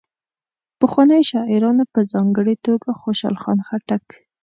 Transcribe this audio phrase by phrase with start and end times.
[0.79, 4.05] پخوانیو شاعرانو په ځانګړي توګه خوشال خان خټک.